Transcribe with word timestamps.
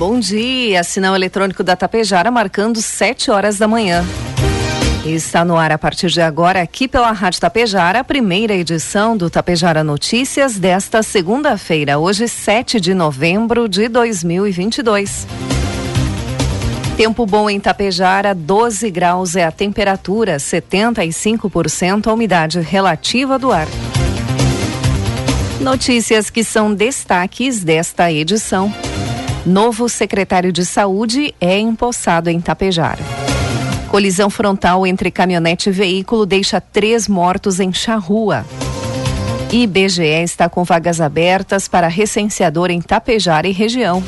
Bom 0.00 0.18
dia, 0.18 0.82
sinal 0.82 1.14
eletrônico 1.14 1.62
da 1.62 1.76
Tapejara 1.76 2.30
marcando 2.30 2.80
7 2.80 3.30
horas 3.30 3.58
da 3.58 3.68
manhã. 3.68 4.02
Está 5.04 5.44
no 5.44 5.58
ar 5.58 5.72
a 5.72 5.76
partir 5.76 6.08
de 6.08 6.22
agora, 6.22 6.62
aqui 6.62 6.88
pela 6.88 7.12
Rádio 7.12 7.38
Tapejara, 7.38 8.00
a 8.00 8.04
primeira 8.04 8.54
edição 8.54 9.14
do 9.14 9.28
Tapejara 9.28 9.84
Notícias 9.84 10.58
desta 10.58 11.02
segunda-feira, 11.02 11.98
hoje 11.98 12.28
7 12.28 12.80
de 12.80 12.94
novembro 12.94 13.68
de 13.68 13.88
2022. 13.88 15.26
Tempo 16.96 17.26
bom 17.26 17.50
em 17.50 17.60
Tapejara, 17.60 18.34
12 18.34 18.90
graus 18.90 19.36
é 19.36 19.44
a 19.44 19.52
temperatura, 19.52 20.38
75% 20.38 22.06
a 22.06 22.12
umidade 22.14 22.58
relativa 22.58 23.38
do 23.38 23.52
ar. 23.52 23.68
Notícias 25.60 26.30
que 26.30 26.42
são 26.42 26.72
destaques 26.72 27.62
desta 27.62 28.10
edição. 28.10 28.72
Novo 29.44 29.88
secretário 29.88 30.52
de 30.52 30.66
Saúde 30.66 31.34
é 31.40 31.58
empossado 31.58 32.28
em 32.28 32.40
Tapejara. 32.40 33.02
Colisão 33.88 34.28
frontal 34.28 34.86
entre 34.86 35.10
caminhonete 35.10 35.70
e 35.70 35.72
veículo 35.72 36.26
deixa 36.26 36.60
três 36.60 37.08
mortos 37.08 37.58
em 37.58 37.72
Charrua. 37.72 38.44
IBGE 39.50 40.22
está 40.22 40.48
com 40.48 40.62
vagas 40.62 41.00
abertas 41.00 41.66
para 41.66 41.88
recenseador 41.88 42.70
em 42.70 42.82
Tapejara 42.82 43.48
e 43.48 43.52
região. 43.52 44.04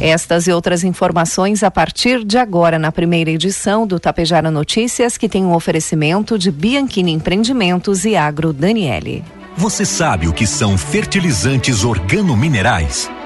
Estas 0.00 0.48
e 0.48 0.52
outras 0.52 0.82
informações 0.82 1.62
a 1.62 1.70
partir 1.70 2.24
de 2.24 2.36
agora 2.36 2.78
na 2.78 2.90
primeira 2.90 3.30
edição 3.30 3.86
do 3.86 4.00
Tapejara 4.00 4.50
Notícias, 4.50 5.16
que 5.16 5.28
tem 5.28 5.44
um 5.44 5.54
oferecimento 5.54 6.36
de 6.36 6.50
Bianchini 6.50 7.12
Empreendimentos 7.12 8.04
e 8.04 8.16
Agro 8.16 8.52
Daniele. 8.52 9.22
Você 9.56 9.84
sabe 9.84 10.26
o 10.26 10.32
que 10.32 10.46
são 10.46 10.76
fertilizantes 10.76 11.84
organominerais? 11.84 13.08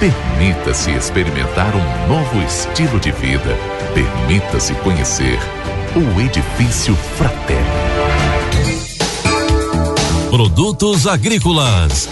Permita-se 0.00 0.90
experimentar 0.92 1.74
um 1.76 2.08
novo 2.08 2.40
estilo 2.40 2.98
de 2.98 3.12
vida. 3.12 3.54
Permita-se 3.92 4.72
conhecer 4.76 5.38
o 5.94 6.18
Edifício 6.22 6.96
Fratelli. 6.96 7.60
Produtos 10.30 11.06
agrícolas. 11.06 12.08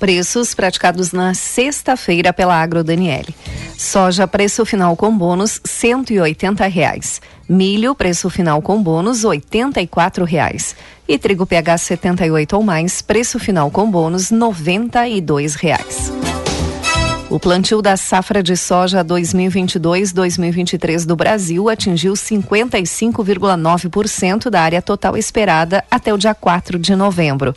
Preços 0.00 0.52
praticados 0.52 1.12
na 1.12 1.32
sexta-feira 1.32 2.32
pela 2.32 2.60
Agro 2.60 2.82
Daniele. 2.82 3.32
Soja 3.78 4.26
preço 4.26 4.66
final 4.66 4.96
com 4.96 5.16
bônus 5.16 5.60
R$ 5.64 6.68
reais. 6.68 7.22
Milho 7.48 7.94
preço 7.94 8.28
final 8.30 8.60
com 8.60 8.82
bônus 8.82 9.22
R$ 9.22 9.40
reais. 10.26 10.74
E 11.06 11.16
trigo 11.16 11.46
PH 11.46 11.78
78 11.78 12.56
ou 12.56 12.64
mais 12.64 13.00
preço 13.00 13.38
final 13.38 13.70
com 13.70 13.88
bônus 13.88 14.30
R$ 14.30 14.38
reais. 15.60 16.31
O 17.32 17.40
plantio 17.40 17.80
da 17.80 17.96
safra 17.96 18.42
de 18.42 18.54
soja 18.54 19.02
2022-2023 19.02 21.06
do 21.06 21.16
Brasil 21.16 21.70
atingiu 21.70 22.12
55,9% 22.12 24.50
da 24.50 24.60
área 24.60 24.82
total 24.82 25.16
esperada 25.16 25.82
até 25.90 26.12
o 26.12 26.18
dia 26.18 26.34
4 26.34 26.78
de 26.78 26.94
novembro. 26.94 27.56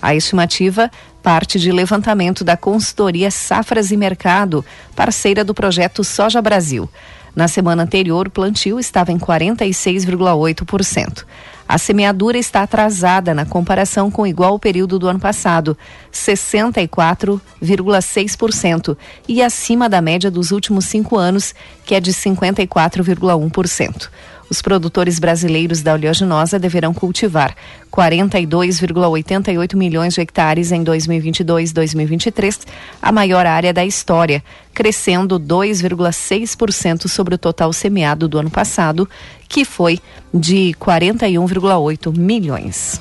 A 0.00 0.14
estimativa 0.14 0.88
parte 1.24 1.58
de 1.58 1.72
levantamento 1.72 2.44
da 2.44 2.56
consultoria 2.56 3.28
Safras 3.28 3.90
e 3.90 3.96
Mercado, 3.96 4.64
parceira 4.94 5.42
do 5.42 5.52
projeto 5.52 6.04
Soja 6.04 6.40
Brasil. 6.40 6.88
Na 7.36 7.46
semana 7.48 7.82
anterior, 7.82 8.28
o 8.28 8.30
plantio 8.30 8.80
estava 8.80 9.12
em 9.12 9.18
46,8%. 9.18 11.26
A 11.68 11.76
semeadura 11.76 12.38
está 12.38 12.62
atrasada 12.62 13.34
na 13.34 13.44
comparação 13.44 14.10
com 14.10 14.22
o 14.22 14.26
igual 14.26 14.58
período 14.58 14.98
do 14.98 15.06
ano 15.06 15.20
passado, 15.20 15.76
64,6%, 16.10 18.96
e 19.28 19.42
acima 19.42 19.86
da 19.86 20.00
média 20.00 20.30
dos 20.30 20.50
últimos 20.50 20.86
cinco 20.86 21.18
anos, 21.18 21.54
que 21.84 21.94
é 21.94 22.00
de 22.00 22.12
54,1%. 22.12 24.08
Os 24.48 24.62
produtores 24.62 25.18
brasileiros 25.18 25.82
da 25.82 25.92
oleaginosa 25.92 26.58
deverão 26.58 26.94
cultivar 26.94 27.54
42,88 27.92 29.74
milhões 29.74 30.14
de 30.14 30.20
hectares 30.20 30.70
em 30.70 30.84
2022-2023, 30.84 32.60
a 33.02 33.10
maior 33.10 33.44
área 33.44 33.72
da 33.72 33.84
história, 33.84 34.42
crescendo 34.72 35.40
2,6% 35.40 37.08
sobre 37.08 37.34
o 37.34 37.38
total 37.38 37.72
semeado 37.72 38.28
do 38.28 38.38
ano 38.38 38.50
passado, 38.50 39.08
que 39.48 39.64
foi 39.64 39.98
de 40.32 40.74
41,8 40.80 42.16
milhões. 42.16 43.00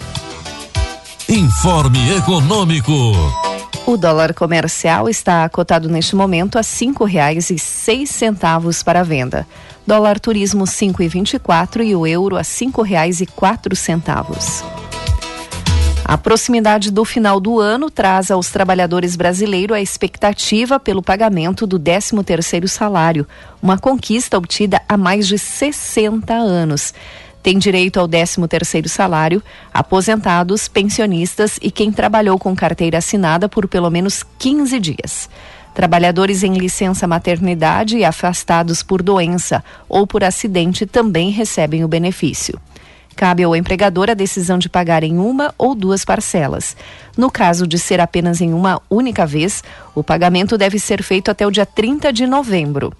Informe 1.30 2.18
Econômico. 2.18 2.92
O 3.86 3.98
dólar 3.98 4.34
comercial 4.34 5.08
está 5.08 5.48
cotado 5.48 5.88
neste 5.90 6.16
momento 6.16 6.58
a 6.58 6.64
cinco 6.64 7.04
reais 7.04 7.52
e 7.52 7.60
seis 7.60 8.10
centavos 8.10 8.82
para 8.82 9.04
venda. 9.04 9.46
Dólar 9.88 10.20
turismo 10.20 10.66
cinco 10.66 11.04
e 11.04 11.08
vinte 11.08 11.38
quatro 11.38 11.84
o 11.96 12.08
euro 12.08 12.38
a 12.38 12.44
quatro 13.28 13.76
centavos. 13.76 14.64
A 16.04 16.18
proximidade 16.18 16.90
do 16.90 17.06
final 17.06 17.40
do 17.40 17.60
ano 17.60 17.92
traz 17.92 18.32
aos 18.32 18.50
trabalhadores 18.50 19.16
brasileiros 19.16 19.78
a 19.78 19.82
expectativa 19.82 20.80
pelo 20.80 21.04
pagamento 21.04 21.68
do 21.68 21.80
13º 21.80 22.68
salário, 22.68 23.28
uma 23.62 23.78
conquista 23.78 24.38
obtida 24.38 24.82
há 24.90 24.98
mais 24.98 25.28
de 25.28 25.38
60 25.38 26.34
anos. 26.34 26.92
Tem 27.44 27.60
direito 27.60 28.00
ao 28.00 28.08
13º 28.08 28.88
salário 28.88 29.44
aposentados, 29.72 30.68
pensionistas 30.68 31.60
e 31.62 31.70
quem 31.70 31.92
trabalhou 31.92 32.40
com 32.40 32.56
carteira 32.56 32.98
assinada 32.98 33.48
por 33.48 33.68
pelo 33.68 33.92
menos 33.92 34.24
15 34.40 34.80
dias. 34.80 35.30
Trabalhadores 35.76 36.42
em 36.42 36.54
licença 36.54 37.06
maternidade 37.06 37.98
e 37.98 38.06
afastados 38.06 38.82
por 38.82 39.04
doença 39.04 39.62
ou 39.90 40.08
por 40.08 40.24
acidente 40.24 40.86
também 40.86 41.32
recebem 41.32 41.84
o 41.84 41.88
benefício. 41.88 42.58
Cabe 43.14 43.44
ao 43.44 43.54
empregador 43.54 44.10
a 44.10 44.14
decisão 44.14 44.58
de 44.58 44.70
pagar 44.70 45.04
em 45.04 45.18
uma 45.18 45.54
ou 45.58 45.76
duas 45.76 46.06
parcelas. 46.06 46.78
No 47.18 47.30
caso 47.30 47.68
de 47.68 47.78
ser 47.78 48.00
apenas 48.00 48.40
em 48.40 48.54
uma 48.54 48.82
única 48.90 49.26
vez, 49.26 49.66
o 49.94 50.02
pagamento 50.02 50.58
deve 50.58 50.80
ser 50.80 51.04
feito 51.04 51.30
até 51.30 51.46
o 51.46 51.52
dia 51.52 51.66
30 51.66 52.12
de 52.14 52.26
novembro. 52.26 52.94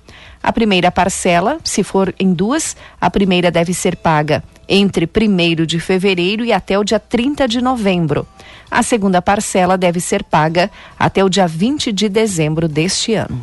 A 0.44 0.52
primeira 0.52 0.92
parcela, 0.92 1.58
se 1.64 1.82
for 1.82 2.14
em 2.20 2.34
duas, 2.34 2.76
a 3.00 3.10
primeira 3.10 3.50
deve 3.50 3.74
ser 3.74 3.96
paga 3.96 4.44
entre 4.68 5.06
1 5.06 5.66
de 5.66 5.80
fevereiro 5.80 6.44
e 6.44 6.52
até 6.52 6.78
o 6.78 6.84
dia 6.84 7.00
30 7.00 7.48
de 7.48 7.62
novembro. 7.62 8.28
A 8.70 8.84
segunda 8.84 9.22
parcela 9.22 9.78
deve 9.78 10.00
ser 10.00 10.24
paga 10.24 10.70
até 10.98 11.24
o 11.24 11.30
dia 11.30 11.48
20 11.48 11.92
de 11.92 12.10
dezembro 12.10 12.68
deste 12.68 13.14
ano. 13.14 13.42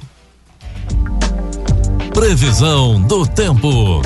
Previsão 2.13 3.01
do 3.01 3.27
tempo. 3.27 4.03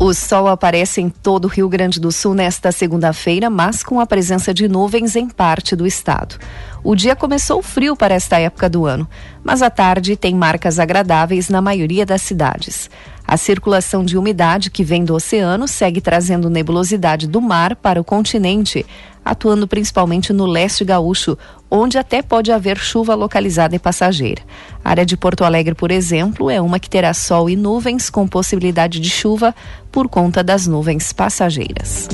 O 0.00 0.14
sol 0.14 0.46
aparece 0.46 1.00
em 1.00 1.08
todo 1.08 1.46
o 1.46 1.48
Rio 1.48 1.68
Grande 1.68 1.98
do 1.98 2.12
Sul 2.12 2.32
nesta 2.32 2.70
segunda-feira, 2.70 3.50
mas 3.50 3.82
com 3.82 3.98
a 3.98 4.06
presença 4.06 4.54
de 4.54 4.68
nuvens 4.68 5.16
em 5.16 5.28
parte 5.28 5.74
do 5.74 5.84
estado. 5.84 6.36
O 6.84 6.94
dia 6.94 7.16
começou 7.16 7.60
frio 7.62 7.96
para 7.96 8.14
esta 8.14 8.38
época 8.38 8.68
do 8.68 8.86
ano, 8.86 9.08
mas 9.42 9.60
a 9.60 9.68
tarde 9.68 10.16
tem 10.16 10.36
marcas 10.36 10.78
agradáveis 10.78 11.48
na 11.48 11.60
maioria 11.60 12.06
das 12.06 12.22
cidades. 12.22 12.88
A 13.28 13.36
circulação 13.36 14.06
de 14.06 14.16
umidade 14.16 14.70
que 14.70 14.82
vem 14.82 15.04
do 15.04 15.14
oceano 15.14 15.68
segue 15.68 16.00
trazendo 16.00 16.48
nebulosidade 16.48 17.26
do 17.26 17.42
mar 17.42 17.76
para 17.76 18.00
o 18.00 18.04
continente, 18.04 18.86
atuando 19.22 19.68
principalmente 19.68 20.32
no 20.32 20.46
leste 20.46 20.82
gaúcho, 20.82 21.36
onde 21.70 21.98
até 21.98 22.22
pode 22.22 22.50
haver 22.50 22.78
chuva 22.78 23.14
localizada 23.14 23.76
e 23.76 23.78
passageira. 23.78 24.40
A 24.82 24.88
área 24.88 25.04
de 25.04 25.14
Porto 25.14 25.44
Alegre, 25.44 25.74
por 25.74 25.90
exemplo, 25.90 26.48
é 26.48 26.58
uma 26.58 26.78
que 26.78 26.88
terá 26.88 27.12
sol 27.12 27.50
e 27.50 27.54
nuvens 27.54 28.08
com 28.08 28.26
possibilidade 28.26 28.98
de 28.98 29.10
chuva 29.10 29.54
por 29.92 30.08
conta 30.08 30.42
das 30.42 30.66
nuvens 30.66 31.12
passageiras. 31.12 32.08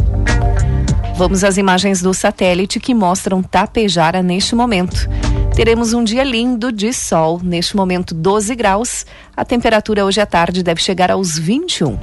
Vamos 1.17 1.45
às 1.45 1.57
imagens 1.57 2.03
do 2.03 2.13
satélite 2.13 2.81
que 2.81 2.93
mostram 2.93 3.41
Tapejara 3.41 4.21
neste 4.21 4.57
momento. 4.57 5.09
Teremos 5.55 5.93
um 5.93 6.03
dia 6.03 6.25
lindo 6.25 6.73
de 6.73 6.93
sol, 6.93 7.41
neste 7.41 7.77
momento 7.77 8.13
12 8.13 8.57
graus. 8.57 9.07
A 9.37 9.45
temperatura 9.45 10.05
hoje 10.05 10.21
à 10.21 10.27
tarde 10.27 10.65
deve 10.65 10.83
chegar 10.83 11.13
aos 11.13 11.39
21. 11.39 11.97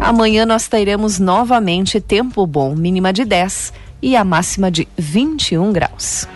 Amanhã 0.00 0.44
nós 0.44 0.66
teremos 0.66 1.20
novamente 1.20 2.00
tempo 2.00 2.44
bom, 2.44 2.74
mínima 2.74 3.12
de 3.12 3.24
10 3.24 3.72
e 4.02 4.16
a 4.16 4.24
máxima 4.24 4.72
de 4.72 4.88
21 4.98 5.72
graus. 5.72 6.26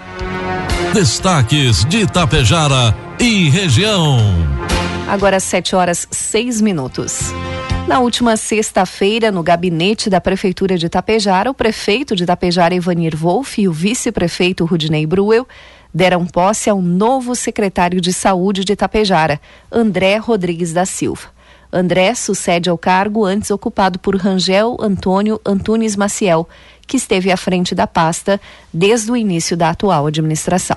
Destaques 0.93 1.85
de 1.87 2.07
Tapejara 2.07 2.95
e 3.19 3.49
região. 3.51 4.19
Agora 5.09 5.41
7 5.41 5.75
horas 5.75 6.07
6 6.09 6.61
minutos. 6.61 7.33
Na 7.89 7.99
última 7.99 8.37
sexta-feira, 8.37 9.31
no 9.31 9.43
gabinete 9.43 10.09
da 10.09 10.21
Prefeitura 10.21 10.79
de 10.79 10.87
Itapejara, 10.87 11.51
o 11.51 11.55
prefeito 11.55 12.17
de 12.17 12.23
Itapejara, 12.23 12.75
Ivanir 12.75 13.15
Wolff, 13.15 13.61
e 13.61 13.69
o 13.69 13.73
vice-prefeito 13.73 14.65
Rudinei 14.65 15.05
Bruel 15.05 15.47
deram 15.95 16.27
posse 16.27 16.69
ao 16.69 16.83
novo 16.83 17.37
secretário 17.37 18.01
de 18.01 18.13
Saúde 18.13 18.65
de 18.65 18.73
Itapejara, 18.73 19.41
André 19.71 20.17
Rodrigues 20.17 20.73
da 20.73 20.85
Silva. 20.85 21.29
André 21.73 22.15
sucede 22.15 22.69
ao 22.69 22.77
cargo 22.77 23.25
antes 23.25 23.51
ocupado 23.51 23.99
por 23.99 24.17
Rangel 24.17 24.77
Antônio 24.81 25.41
Antunes 25.47 25.97
Maciel, 25.97 26.49
que 26.87 26.97
esteve 26.97 27.31
à 27.31 27.37
frente 27.37 27.75
da 27.75 27.87
pasta 27.87 28.41
desde 28.73 29.11
o 29.11 29.17
início 29.17 29.57
da 29.57 29.71
atual 29.71 30.07
administração. 30.07 30.77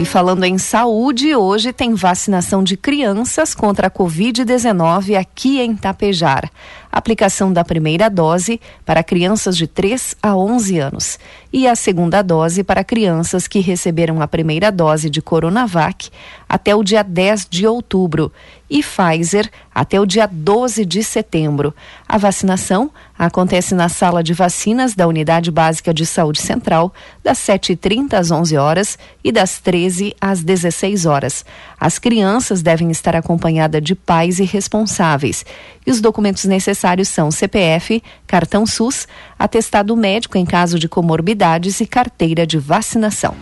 E 0.00 0.04
falando 0.04 0.44
em 0.44 0.58
saúde, 0.58 1.34
hoje 1.34 1.72
tem 1.72 1.92
vacinação 1.92 2.62
de 2.62 2.76
crianças 2.76 3.52
contra 3.52 3.88
a 3.88 3.90
Covid-19 3.90 5.18
aqui 5.18 5.60
em 5.60 5.74
Tapejar. 5.74 6.48
Aplicação 6.90 7.52
da 7.52 7.64
primeira 7.64 8.08
dose 8.08 8.60
para 8.84 9.02
crianças 9.02 9.56
de 9.56 9.66
3 9.66 10.16
a 10.22 10.36
11 10.36 10.78
anos 10.78 11.18
e 11.52 11.66
a 11.66 11.74
segunda 11.74 12.22
dose 12.22 12.62
para 12.62 12.84
crianças 12.84 13.46
que 13.46 13.60
receberam 13.60 14.20
a 14.20 14.28
primeira 14.28 14.70
dose 14.70 15.08
de 15.08 15.22
Coronavac 15.22 16.10
até 16.48 16.74
o 16.74 16.82
dia 16.82 17.02
10 17.02 17.46
de 17.48 17.66
outubro 17.66 18.32
e 18.70 18.82
Pfizer 18.82 19.50
até 19.74 20.00
o 20.00 20.06
dia 20.06 20.28
12 20.30 20.84
de 20.84 21.02
setembro. 21.02 21.74
A 22.06 22.18
vacinação 22.18 22.90
acontece 23.18 23.74
na 23.74 23.88
sala 23.88 24.22
de 24.22 24.34
vacinas 24.34 24.94
da 24.94 25.06
Unidade 25.06 25.50
Básica 25.50 25.94
de 25.94 26.04
Saúde 26.04 26.40
Central, 26.40 26.92
das 27.22 27.38
7h30 27.38 28.14
às 28.14 28.30
11 28.30 28.56
horas 28.56 28.98
e 29.24 29.32
das 29.32 29.58
13 29.58 30.14
às 30.20 30.42
16 30.42 31.06
horas. 31.06 31.44
As 31.80 31.98
crianças 31.98 32.62
devem 32.62 32.90
estar 32.90 33.14
acompanhadas 33.14 33.82
de 33.82 33.94
pais 33.94 34.38
e 34.40 34.44
responsáveis. 34.44 35.44
E 35.86 35.90
os 35.90 36.00
documentos 36.00 36.44
necessários 36.44 37.08
são 37.08 37.30
CPF, 37.30 38.02
cartão 38.26 38.66
SUS, 38.66 39.06
atestado 39.38 39.96
médico 39.96 40.36
em 40.36 40.44
caso 40.44 40.78
de 40.78 40.88
comorbidades 40.88 41.80
e 41.80 41.86
carteira 41.86 42.46
de 42.46 42.58
vacinação. 42.58 43.34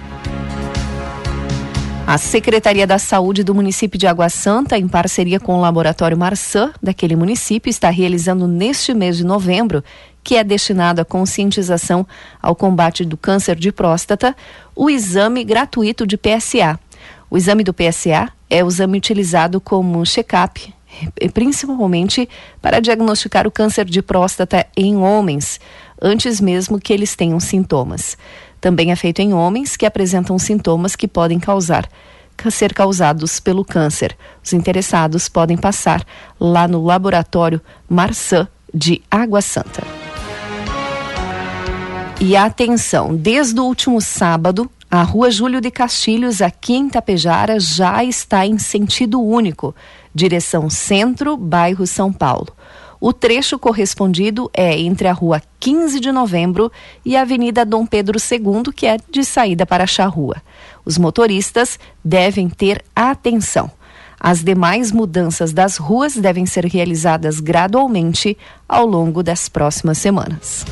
A 2.06 2.18
Secretaria 2.18 2.86
da 2.86 3.00
Saúde 3.00 3.42
do 3.42 3.52
município 3.52 3.98
de 3.98 4.06
Água 4.06 4.28
Santa, 4.28 4.78
em 4.78 4.86
parceria 4.86 5.40
com 5.40 5.56
o 5.56 5.60
Laboratório 5.60 6.16
Marçã 6.16 6.72
daquele 6.80 7.16
município, 7.16 7.68
está 7.68 7.90
realizando 7.90 8.46
neste 8.46 8.94
mês 8.94 9.16
de 9.16 9.24
novembro, 9.24 9.82
que 10.22 10.36
é 10.36 10.44
destinado 10.44 11.00
à 11.00 11.04
conscientização 11.04 12.06
ao 12.40 12.54
combate 12.54 13.04
do 13.04 13.16
câncer 13.16 13.56
de 13.56 13.72
próstata, 13.72 14.36
o 14.74 14.88
exame 14.88 15.42
gratuito 15.42 16.06
de 16.06 16.16
PSA. 16.16 16.78
O 17.30 17.36
exame 17.36 17.64
do 17.64 17.74
PSA 17.74 18.30
é 18.48 18.62
o 18.62 18.68
exame 18.68 18.98
utilizado 18.98 19.60
como 19.60 20.04
check-up, 20.04 20.72
principalmente 21.34 22.28
para 22.62 22.80
diagnosticar 22.80 23.46
o 23.46 23.50
câncer 23.50 23.84
de 23.84 24.00
próstata 24.00 24.66
em 24.76 24.96
homens, 24.96 25.60
antes 26.00 26.40
mesmo 26.40 26.80
que 26.80 26.92
eles 26.92 27.16
tenham 27.16 27.40
sintomas. 27.40 28.16
Também 28.60 28.90
é 28.90 28.96
feito 28.96 29.20
em 29.20 29.34
homens 29.34 29.76
que 29.76 29.86
apresentam 29.86 30.38
sintomas 30.38 30.94
que 30.96 31.08
podem 31.08 31.38
causar 31.38 31.88
ser 32.50 32.74
causados 32.74 33.40
pelo 33.40 33.64
câncer. 33.64 34.16
Os 34.44 34.52
interessados 34.52 35.28
podem 35.28 35.56
passar 35.56 36.04
lá 36.38 36.68
no 36.68 36.84
laboratório 36.84 37.60
Marçã 37.88 38.46
de 38.72 39.02
Água 39.10 39.40
Santa. 39.40 39.82
E 42.20 42.36
atenção, 42.36 43.14
desde 43.14 43.58
o 43.60 43.64
último 43.64 44.00
sábado, 44.00 44.70
a 44.90 45.02
Rua 45.02 45.30
Júlio 45.30 45.60
de 45.60 45.70
Castilhos, 45.70 46.40
aqui 46.40 46.74
em 46.74 46.88
Tapejara, 46.88 47.58
já 47.58 48.04
está 48.04 48.46
em 48.46 48.58
sentido 48.58 49.20
único, 49.20 49.74
direção 50.14 50.70
centro, 50.70 51.36
bairro 51.36 51.86
São 51.86 52.12
Paulo. 52.12 52.48
O 53.00 53.12
trecho 53.12 53.58
correspondido 53.58 54.50
é 54.54 54.78
entre 54.78 55.08
a 55.08 55.12
rua 55.12 55.42
15 55.60 56.00
de 56.00 56.10
novembro 56.10 56.72
e 57.04 57.16
a 57.16 57.22
Avenida 57.22 57.64
Dom 57.64 57.84
Pedro 57.84 58.18
II, 58.18 58.72
que 58.72 58.86
é 58.86 58.96
de 59.10 59.24
saída 59.24 59.66
para 59.66 59.84
a 59.84 59.88
Charrua. 59.88 60.36
Os 60.84 60.96
motoristas 60.96 61.78
devem 62.04 62.48
ter 62.48 62.82
atenção. 62.94 63.70
As 64.18 64.42
demais 64.42 64.92
mudanças 64.92 65.52
das 65.52 65.76
ruas 65.76 66.16
devem 66.16 66.46
ser 66.46 66.64
realizadas 66.64 67.38
gradualmente 67.38 68.36
ao 68.66 68.86
longo 68.86 69.22
das 69.22 69.48
próximas 69.48 69.98
semanas. 69.98 70.64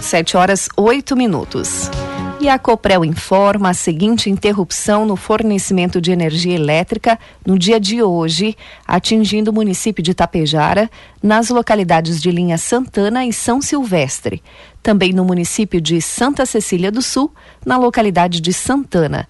7 0.00 0.36
horas 0.36 0.68
8 0.76 1.16
minutos. 1.16 1.90
E 2.42 2.48
a 2.48 2.58
Coprel 2.58 3.04
informa 3.04 3.70
a 3.70 3.72
seguinte 3.72 4.28
interrupção 4.28 5.06
no 5.06 5.14
fornecimento 5.14 6.00
de 6.00 6.10
energia 6.10 6.56
elétrica 6.56 7.16
no 7.46 7.56
dia 7.56 7.78
de 7.78 8.02
hoje, 8.02 8.56
atingindo 8.84 9.52
o 9.52 9.54
município 9.54 10.02
de 10.02 10.12
Tapejara, 10.12 10.90
nas 11.22 11.50
localidades 11.50 12.20
de 12.20 12.32
Linha 12.32 12.58
Santana 12.58 13.24
e 13.24 13.32
São 13.32 13.62
Silvestre. 13.62 14.42
Também 14.82 15.12
no 15.12 15.24
município 15.24 15.80
de 15.80 16.02
Santa 16.02 16.44
Cecília 16.44 16.90
do 16.90 17.00
Sul, 17.00 17.32
na 17.64 17.78
localidade 17.78 18.40
de 18.40 18.52
Santana. 18.52 19.28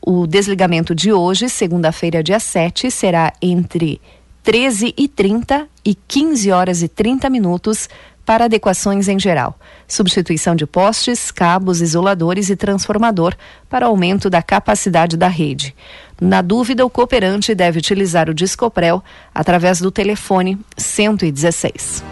O 0.00 0.26
desligamento 0.26 0.94
de 0.94 1.12
hoje, 1.12 1.50
segunda-feira, 1.50 2.22
dia 2.22 2.40
7, 2.40 2.90
será 2.90 3.34
entre 3.42 4.00
13h30 4.42 5.66
e 5.84 5.94
15 5.94 6.50
horas 6.52 6.82
e 6.82 6.88
30 6.88 7.28
minutos 7.28 7.86
para 8.26 8.46
adequações 8.46 9.06
em 9.06 9.20
geral, 9.20 9.56
substituição 9.86 10.56
de 10.56 10.66
postes, 10.66 11.30
cabos, 11.30 11.80
isoladores 11.80 12.50
e 12.50 12.56
transformador 12.56 13.34
para 13.70 13.86
aumento 13.86 14.28
da 14.28 14.42
capacidade 14.42 15.16
da 15.16 15.28
rede. 15.28 15.74
Na 16.20 16.42
dúvida, 16.42 16.84
o 16.84 16.90
cooperante 16.90 17.54
deve 17.54 17.78
utilizar 17.78 18.28
o 18.28 18.34
Discoprel 18.34 19.02
através 19.32 19.80
do 19.80 19.92
telefone 19.92 20.58
116. 20.76 22.02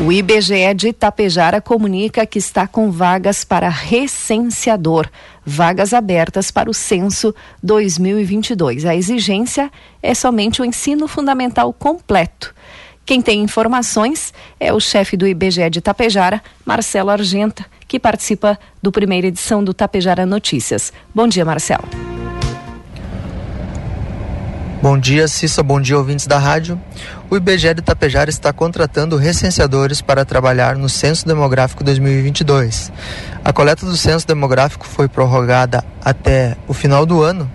O 0.00 0.12
IBGE 0.12 0.74
de 0.76 0.88
Itapejara 0.88 1.60
comunica 1.60 2.24
que 2.24 2.38
está 2.38 2.68
com 2.68 2.88
vagas 2.88 3.42
para 3.42 3.68
recenseador, 3.68 5.08
vagas 5.44 5.92
abertas 5.92 6.52
para 6.52 6.70
o 6.70 6.74
censo 6.74 7.34
2022. 7.62 8.84
A 8.84 8.94
exigência 8.94 9.72
é 10.00 10.14
somente 10.14 10.62
o 10.62 10.64
ensino 10.64 11.08
fundamental 11.08 11.72
completo. 11.72 12.54
Quem 13.08 13.22
tem 13.22 13.40
informações 13.40 14.34
é 14.60 14.70
o 14.70 14.78
chefe 14.78 15.16
do 15.16 15.26
IBGE 15.26 15.70
de 15.70 15.80
Tapejara, 15.80 16.42
Marcelo 16.62 17.08
Argenta, 17.08 17.64
que 17.86 17.98
participa 17.98 18.58
do 18.82 18.92
primeira 18.92 19.26
edição 19.26 19.64
do 19.64 19.72
Tapejara 19.72 20.26
Notícias. 20.26 20.92
Bom 21.14 21.26
dia, 21.26 21.42
Marcelo. 21.42 21.88
Bom 24.82 24.98
dia, 24.98 25.26
Cissa. 25.26 25.62
Bom 25.62 25.80
dia, 25.80 25.96
ouvintes 25.96 26.26
da 26.26 26.38
rádio. 26.38 26.78
O 27.30 27.36
IBGE 27.38 27.72
de 27.72 27.80
Tapejara 27.80 28.28
está 28.28 28.52
contratando 28.52 29.16
recenseadores 29.16 30.02
para 30.02 30.22
trabalhar 30.26 30.76
no 30.76 30.90
Censo 30.90 31.26
Demográfico 31.26 31.82
2022. 31.82 32.92
A 33.42 33.54
coleta 33.54 33.86
do 33.86 33.96
Censo 33.96 34.26
Demográfico 34.26 34.86
foi 34.86 35.08
prorrogada 35.08 35.82
até 36.04 36.58
o 36.68 36.74
final 36.74 37.06
do 37.06 37.22
ano 37.22 37.50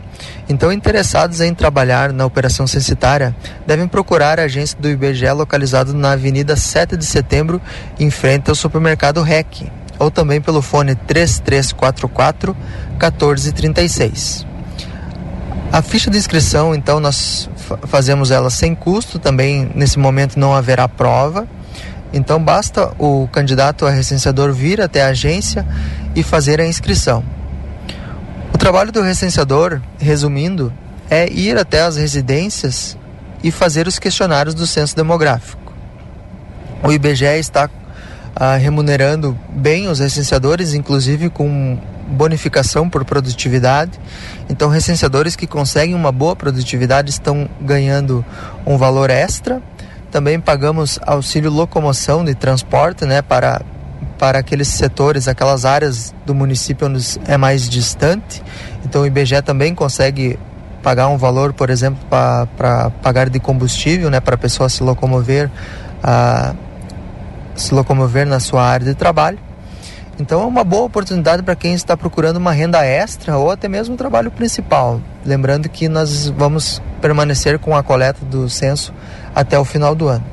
então, 0.47 0.71
interessados 0.71 1.41
em 1.41 1.53
trabalhar 1.53 2.11
na 2.11 2.25
operação 2.25 2.67
censitária 2.67 3.35
devem 3.65 3.87
procurar 3.87 4.39
a 4.39 4.43
agência 4.43 4.77
do 4.79 4.89
IBGE 4.89 5.31
localizado 5.31 5.93
na 5.93 6.11
Avenida 6.11 6.55
7 6.55 6.97
de 6.97 7.05
Setembro, 7.05 7.61
em 7.99 8.09
frente 8.09 8.49
ao 8.49 8.55
supermercado 8.55 9.21
REC, 9.21 9.71
ou 9.97 10.11
também 10.11 10.41
pelo 10.41 10.61
fone 10.61 10.95
3344 10.95 12.55
1436. 12.91 14.45
A 15.71 15.81
ficha 15.81 16.11
de 16.11 16.17
inscrição, 16.17 16.75
então, 16.75 16.99
nós 16.99 17.49
fazemos 17.87 18.29
ela 18.29 18.49
sem 18.49 18.75
custo, 18.75 19.17
também 19.17 19.71
nesse 19.73 19.97
momento 19.97 20.37
não 20.37 20.53
haverá 20.53 20.87
prova. 20.87 21.47
Então 22.13 22.39
basta 22.39 22.93
o 22.99 23.27
candidato 23.31 23.87
a 23.87 23.89
recenseador 23.89 24.53
vir 24.53 24.79
até 24.79 25.01
a 25.01 25.07
agência 25.07 25.65
e 26.15 26.21
fazer 26.21 26.61
a 26.61 26.65
inscrição. 26.67 27.23
Trabalho 28.63 28.93
do 28.93 29.01
recenseador, 29.01 29.81
resumindo, 29.99 30.71
é 31.09 31.29
ir 31.29 31.57
até 31.57 31.81
as 31.81 31.97
residências 31.97 32.97
e 33.43 33.51
fazer 33.51 33.87
os 33.87 33.99
questionários 33.99 34.55
do 34.55 34.65
censo 34.65 34.95
demográfico. 34.95 35.73
O 36.81 36.89
IBGE 36.89 37.25
está 37.25 37.69
ah, 38.33 38.55
remunerando 38.55 39.37
bem 39.49 39.89
os 39.89 39.99
recenseadores, 39.99 40.73
inclusive 40.73 41.29
com 41.29 41.77
bonificação 42.07 42.89
por 42.89 43.03
produtividade. 43.03 43.99
Então, 44.49 44.69
recenseadores 44.69 45.35
que 45.35 45.45
conseguem 45.45 45.93
uma 45.93 46.13
boa 46.13 46.33
produtividade 46.33 47.09
estão 47.09 47.49
ganhando 47.59 48.25
um 48.65 48.77
valor 48.77 49.09
extra. 49.09 49.61
Também 50.09 50.39
pagamos 50.39 50.97
auxílio 51.05 51.51
locomoção 51.51 52.23
de 52.23 52.33
transporte, 52.33 53.03
né, 53.03 53.21
para 53.21 53.61
para 54.17 54.39
aqueles 54.39 54.67
setores, 54.67 55.27
aquelas 55.27 55.65
áreas 55.65 56.13
do 56.25 56.33
município 56.33 56.87
onde 56.87 57.19
é 57.27 57.37
mais 57.37 57.67
distante. 57.67 58.41
Então, 58.85 59.01
o 59.01 59.05
IBGE 59.05 59.41
também 59.41 59.73
consegue 59.75 60.39
pagar 60.81 61.07
um 61.07 61.17
valor, 61.17 61.53
por 61.53 61.69
exemplo, 61.69 62.05
para 62.09 62.89
pagar 63.01 63.29
de 63.29 63.39
combustível, 63.39 64.09
né, 64.09 64.19
para 64.19 64.35
a 64.35 64.37
pessoa 64.37 64.67
se 64.67 64.83
locomover, 64.83 65.49
se 67.55 67.73
locomover 67.73 68.27
na 68.27 68.39
sua 68.39 68.63
área 68.63 68.85
de 68.85 68.93
trabalho. 68.93 69.39
Então 70.19 70.43
é 70.43 70.45
uma 70.45 70.63
boa 70.63 70.83
oportunidade 70.83 71.41
para 71.41 71.55
quem 71.55 71.73
está 71.73 71.97
procurando 71.97 72.37
uma 72.37 72.51
renda 72.51 72.85
extra 72.85 73.35
ou 73.35 73.49
até 73.49 73.67
mesmo 73.67 73.95
um 73.95 73.97
trabalho 73.97 74.29
principal. 74.29 75.01
Lembrando 75.25 75.67
que 75.67 75.89
nós 75.89 76.29
vamos 76.29 76.81
permanecer 77.01 77.57
com 77.57 77.75
a 77.75 77.81
coleta 77.81 78.23
do 78.23 78.47
censo 78.47 78.93
até 79.33 79.57
o 79.57 79.65
final 79.65 79.95
do 79.95 80.07
ano. 80.07 80.32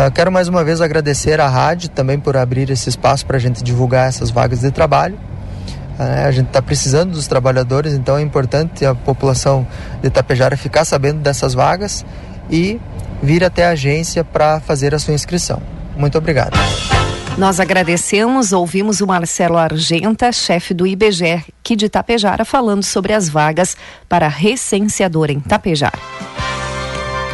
Uh, 0.00 0.10
quero 0.10 0.32
mais 0.32 0.48
uma 0.48 0.64
vez 0.64 0.80
agradecer 0.80 1.40
à 1.40 1.46
rádio 1.46 1.90
também 1.90 2.18
por 2.18 2.34
abrir 2.34 2.70
esse 2.70 2.88
espaço 2.88 3.26
para 3.26 3.36
a 3.36 3.40
gente 3.40 3.62
divulgar 3.62 4.08
essas 4.08 4.30
vagas 4.30 4.60
de 4.60 4.70
trabalho. 4.70 5.14
Uh, 5.98 6.26
a 6.26 6.30
gente 6.30 6.46
está 6.46 6.62
precisando 6.62 7.10
dos 7.12 7.26
trabalhadores, 7.26 7.92
então 7.92 8.16
é 8.16 8.22
importante 8.22 8.86
a 8.86 8.94
população 8.94 9.66
de 10.00 10.08
Itapejara 10.08 10.56
ficar 10.56 10.86
sabendo 10.86 11.20
dessas 11.20 11.52
vagas 11.52 12.02
e 12.50 12.80
vir 13.22 13.44
até 13.44 13.66
a 13.66 13.70
agência 13.70 14.24
para 14.24 14.58
fazer 14.60 14.94
a 14.94 14.98
sua 14.98 15.12
inscrição. 15.12 15.60
Muito 15.98 16.16
obrigado. 16.16 16.56
Nós 17.36 17.60
agradecemos, 17.60 18.52
ouvimos 18.52 19.02
o 19.02 19.06
Marcelo 19.06 19.58
Argenta, 19.58 20.32
chefe 20.32 20.72
do 20.72 20.86
IBGE 20.86 21.44
aqui 21.60 21.76
de 21.76 21.90
Tapejara, 21.90 22.46
falando 22.46 22.84
sobre 22.84 23.12
as 23.12 23.28
vagas 23.28 23.76
para 24.08 24.28
recenseador 24.28 25.30
em 25.30 25.40
Tapejara. 25.40 25.98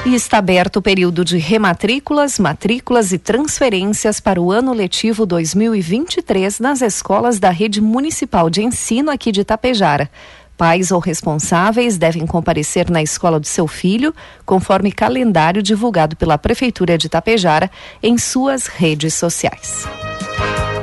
E 0.07 0.15
está 0.15 0.39
aberto 0.39 0.77
o 0.77 0.83
período 0.83 1.25
de 1.25 1.37
rematrículas, 1.37 2.39
matrículas 2.39 3.11
e 3.11 3.19
transferências 3.19 4.21
para 4.21 4.41
o 4.41 4.53
ano 4.53 4.73
letivo 4.73 5.27
2023 5.27 6.61
nas 6.61 6.81
escolas 6.81 7.41
da 7.41 7.51
rede 7.51 7.81
municipal 7.81 8.49
de 8.49 8.63
ensino 8.63 9.11
aqui 9.11 9.33
de 9.33 9.43
Tapejara. 9.43 10.09
Pais 10.57 10.93
ou 10.93 11.01
responsáveis 11.01 11.99
devem 11.99 12.25
comparecer 12.25 12.89
na 12.89 13.03
escola 13.03 13.41
do 13.41 13.49
seu 13.49 13.67
filho, 13.67 14.15
conforme 14.45 14.93
calendário 14.93 15.61
divulgado 15.61 16.15
pela 16.15 16.39
Prefeitura 16.39 16.97
de 16.97 17.09
Tapejara 17.09 17.69
em 18.01 18.17
suas 18.17 18.69
redes 18.69 19.13
sociais. 19.13 19.89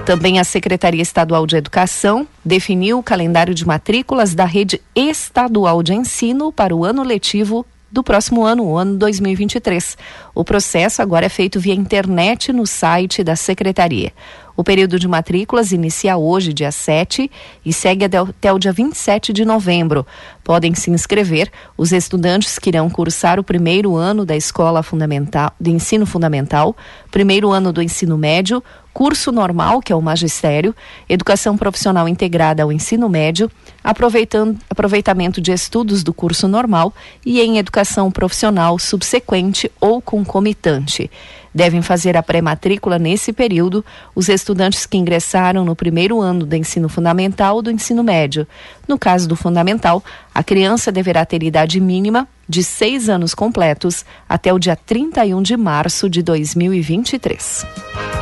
Também 0.06 0.38
a 0.38 0.44
Secretaria 0.44 1.01
Estadual 1.01 1.48
de 1.48 1.56
Educação 1.56 2.27
definiu 2.44 3.00
o 3.00 3.03
calendário 3.03 3.56
de 3.56 3.65
matrículas 3.65 4.36
da 4.36 4.44
rede 4.44 4.82
estadual 4.94 5.82
de 5.82 5.94
ensino 5.94 6.51
para 6.51 6.75
o 6.75 6.84
ano 6.84 7.03
letivo 7.03 7.65
do 7.94 8.04
próximo 8.04 8.44
ano, 8.44 8.66
o 8.66 8.76
ano 8.76 8.98
2023. 8.98 9.96
O 10.34 10.44
processo 10.44 11.00
agora 11.00 11.28
é 11.28 11.30
feito 11.30 11.60
via 11.60 11.76
internet 11.76 12.52
no 12.52 12.66
site 12.66 13.24
da 13.24 13.36
Secretaria. 13.36 14.12
O 14.58 14.64
período 14.64 15.00
de 15.00 15.08
matrículas 15.08 15.72
inicia 15.72 16.18
hoje, 16.18 16.54
dia 16.54 16.72
7, 16.72 17.30
e 17.64 17.72
segue 17.72 18.06
até 18.06 18.52
o 18.52 18.58
dia 18.58 18.72
27 18.72 19.32
de 19.32 19.46
novembro. 19.46 20.06
Podem 20.44 20.74
se 20.74 20.90
inscrever 20.90 21.52
os 21.78 21.92
estudantes 21.92 22.58
que 22.58 22.70
irão 22.70 22.90
cursar 22.90 23.40
o 23.40 23.44
primeiro 23.44 23.96
ano 23.96 24.26
da 24.26 24.36
escola 24.36 24.82
fundamental, 24.82 25.52
de 25.60 25.70
ensino 25.70 26.06
fundamental, 26.06 26.76
primeiro 27.12 27.52
ano 27.52 27.72
do 27.72 27.82
ensino 27.82 28.18
médio, 28.18 28.64
curso 28.94 29.32
normal, 29.32 29.82
que 29.82 29.92
é 29.92 29.96
o 29.96 30.02
magistério, 30.02 30.76
educação 31.10 31.58
profissional 31.58 32.08
integrada 32.08 32.64
ao 32.64 32.72
ensino 32.72 33.10
médio, 33.10 33.50
aproveitando, 33.84 34.58
aproveitamento 34.70 35.42
de 35.42 35.52
estudos 35.52 36.04
do 36.04 36.14
curso 36.14 36.48
normal 36.48 36.94
e 37.26 37.42
em 37.42 37.58
educação 37.58 38.12
profissional 38.12 38.78
subsequente 38.78 39.72
ou 39.82 40.02
concomitante. 40.02 41.10
Devem 41.54 41.82
fazer 41.82 42.18
a 42.18 42.24
pré-matrícula 42.24 42.98
nesse 42.98 43.32
período 43.32 43.86
os 44.16 44.28
estudantes 44.28 44.86
que 44.86 44.98
ingressaram 44.98 45.64
no 45.64 45.76
primeiro 45.76 46.20
ano 46.20 46.46
do 46.46 46.56
ensino 46.56 46.90
fundamental 46.90 47.58
ou 47.58 47.62
do 47.62 47.70
ensino 47.70 48.04
médio. 48.04 48.48
No 48.88 48.98
caso 48.98 49.28
do 49.28 49.36
fundamental, 49.36 50.04
a 50.34 50.44
criança 50.44 50.92
deverá 50.92 51.26
ter 51.26 51.44
idade 51.44 51.80
mínima 51.80 52.28
de 52.50 52.64
seis 52.64 53.08
anos 53.08 53.36
completos 53.36 54.04
até 54.28 54.52
o 54.52 54.60
dia 54.60 54.76
31 54.76 55.42
de 55.42 55.56
março 55.56 56.10
de 56.10 56.24
2023. 56.24 58.12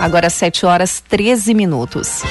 Agora 0.00 0.30
7 0.30 0.64
horas 0.64 1.04
13 1.10 1.52
minutos. 1.52 2.22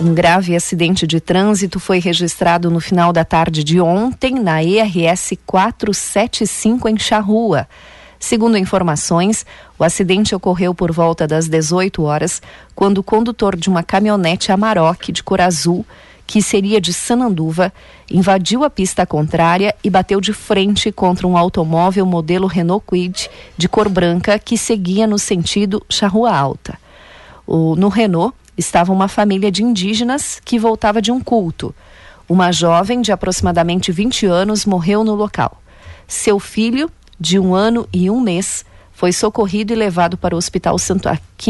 Um 0.00 0.14
grave 0.14 0.56
acidente 0.56 1.06
de 1.06 1.20
trânsito 1.20 1.78
foi 1.78 1.98
registrado 1.98 2.70
no 2.70 2.80
final 2.80 3.12
da 3.12 3.22
tarde 3.22 3.62
de 3.62 3.78
ontem 3.78 4.36
na 4.36 4.64
ERS 4.64 5.34
475 5.44 6.88
em 6.88 6.98
Charrua. 6.98 7.68
Segundo 8.18 8.56
informações, 8.56 9.44
o 9.78 9.84
acidente 9.84 10.34
ocorreu 10.34 10.74
por 10.74 10.90
volta 10.90 11.26
das 11.26 11.48
18 11.48 12.02
horas, 12.02 12.40
quando 12.74 12.98
o 12.98 13.04
condutor 13.04 13.56
de 13.56 13.68
uma 13.68 13.82
caminhonete 13.82 14.50
Amarok 14.50 15.12
de 15.12 15.22
cor 15.22 15.42
azul, 15.42 15.84
que 16.26 16.40
seria 16.40 16.80
de 16.80 16.94
Sananduva, 16.94 17.70
invadiu 18.10 18.64
a 18.64 18.70
pista 18.70 19.04
contrária 19.04 19.74
e 19.84 19.90
bateu 19.90 20.18
de 20.18 20.32
frente 20.32 20.90
contra 20.90 21.26
um 21.26 21.36
automóvel 21.36 22.06
modelo 22.06 22.46
Renault 22.46 22.86
Kwid 22.86 23.28
de 23.54 23.68
cor 23.68 23.90
branca 23.90 24.38
que 24.38 24.56
seguia 24.56 25.06
no 25.06 25.18
sentido 25.18 25.84
Charrua 25.90 26.34
Alta. 26.34 26.87
O, 27.50 27.74
no 27.74 27.88
Renault 27.88 28.36
estava 28.58 28.92
uma 28.92 29.08
família 29.08 29.50
de 29.50 29.64
indígenas 29.64 30.38
que 30.44 30.58
voltava 30.58 31.00
de 31.00 31.10
um 31.10 31.18
culto. 31.18 31.74
Uma 32.28 32.52
jovem 32.52 33.00
de 33.00 33.10
aproximadamente 33.10 33.90
20 33.90 34.26
anos 34.26 34.66
morreu 34.66 35.02
no 35.02 35.14
local. 35.14 35.62
Seu 36.06 36.38
filho, 36.38 36.90
de 37.18 37.38
um 37.38 37.54
ano 37.54 37.88
e 37.90 38.10
um 38.10 38.20
mês, 38.20 38.66
foi 38.92 39.12
socorrido 39.12 39.72
e 39.72 39.76
levado 39.76 40.18
para 40.18 40.34
o 40.34 40.38
Hospital 40.38 40.78
Santo 40.78 41.08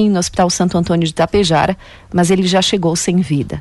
no 0.09 0.19
Hospital 0.21 0.49
Santo 0.51 0.79
Antônio 0.79 1.05
de 1.05 1.13
Tapejara, 1.13 1.77
mas 2.15 2.31
ele 2.31 2.47
já 2.47 2.63
chegou 2.63 2.95
sem 2.95 3.17
vida. 3.17 3.61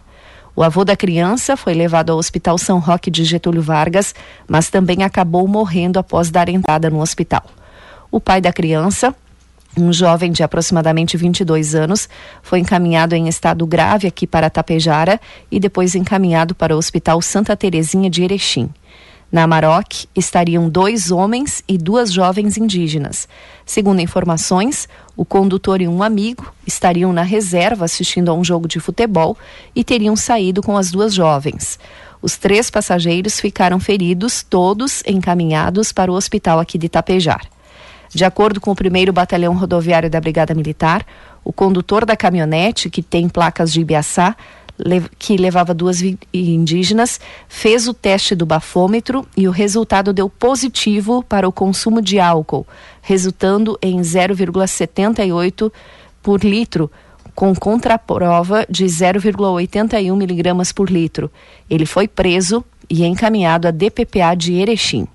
O 0.55 0.61
avô 0.61 0.85
da 0.85 0.95
criança 0.95 1.57
foi 1.57 1.73
levado 1.73 2.11
ao 2.11 2.19
Hospital 2.19 2.59
São 2.59 2.77
Roque 2.77 3.09
de 3.09 3.25
Getúlio 3.25 3.63
Vargas, 3.63 4.13
mas 4.47 4.69
também 4.69 5.01
acabou 5.01 5.47
morrendo 5.47 5.97
após 5.97 6.29
dar 6.29 6.49
entrada 6.49 6.87
no 6.87 7.01
hospital. 7.01 7.45
O 8.11 8.19
pai 8.19 8.41
da 8.41 8.53
criança, 8.53 9.15
um 9.77 9.93
jovem 9.93 10.31
de 10.31 10.43
aproximadamente 10.43 11.15
22 11.15 11.75
anos, 11.75 12.09
foi 12.41 12.59
encaminhado 12.59 13.15
em 13.15 13.27
estado 13.27 13.65
grave 13.65 14.07
aqui 14.07 14.25
para 14.25 14.49
Tapejara 14.49 15.21
e 15.51 15.59
depois 15.59 15.95
encaminhado 15.95 16.55
para 16.55 16.75
o 16.75 16.77
Hospital 16.77 17.21
Santa 17.21 17.55
Terezinha 17.55 18.09
de 18.09 18.23
Erechim. 18.23 18.69
Na 19.29 19.43
Amarok 19.43 20.07
estariam 20.15 20.69
dois 20.69 21.11
homens 21.11 21.61
e 21.67 21.77
duas 21.77 22.13
jovens 22.13 22.57
indígenas. 22.57 23.27
Segundo 23.65 23.99
informações, 23.99 24.87
o 25.17 25.25
condutor 25.25 25.81
e 25.81 25.87
um 25.87 26.01
amigo 26.01 26.53
estariam 26.65 27.11
na 27.11 27.23
reserva 27.23 27.85
assistindo 27.85 28.31
a 28.31 28.33
um 28.33 28.43
jogo 28.43 28.69
de 28.69 28.79
futebol 28.79 29.37
e 29.75 29.83
teriam 29.83 30.15
saído 30.15 30.61
com 30.61 30.77
as 30.77 30.91
duas 30.91 31.13
jovens. 31.13 31.77
Os 32.21 32.37
três 32.37 32.71
passageiros 32.71 33.39
ficaram 33.39 33.79
feridos, 33.79 34.43
todos 34.43 35.03
encaminhados 35.05 35.91
para 35.91 36.11
o 36.11 36.15
hospital 36.15 36.59
aqui 36.59 36.77
de 36.77 36.85
Itapejar. 36.85 37.56
De 38.13 38.25
acordo 38.25 38.59
com 38.61 38.71
o 38.71 38.75
primeiro 38.75 39.11
batalhão 39.13 39.53
rodoviário 39.55 40.09
da 40.09 40.19
Brigada 40.19 40.53
Militar, 40.53 41.05
o 41.43 41.53
condutor 41.53 42.05
da 42.05 42.15
caminhonete, 42.15 42.89
que 42.89 43.01
tem 43.01 43.29
placas 43.29 43.71
de 43.71 43.81
Ibiaçá, 43.81 44.35
que 45.17 45.37
levava 45.37 45.73
duas 45.73 46.01
indígenas, 46.33 47.19
fez 47.47 47.87
o 47.87 47.93
teste 47.93 48.35
do 48.35 48.45
bafômetro 48.45 49.27
e 49.35 49.47
o 49.47 49.51
resultado 49.51 50.13
deu 50.13 50.29
positivo 50.29 51.23
para 51.23 51.47
o 51.47 51.51
consumo 51.51 52.01
de 52.01 52.19
álcool, 52.19 52.65
resultando 53.01 53.77
em 53.81 53.99
0,78 54.01 55.71
por 56.21 56.43
litro, 56.43 56.91
com 57.33 57.55
contraprova 57.55 58.65
de 58.69 58.85
0,81 58.85 60.15
miligramas 60.15 60.71
por 60.71 60.89
litro. 60.89 61.31
Ele 61.69 61.85
foi 61.85 62.07
preso 62.07 62.63
e 62.89 63.05
encaminhado 63.05 63.67
à 63.67 63.71
DPPA 63.71 64.35
de 64.35 64.53
Erechim. 64.53 65.07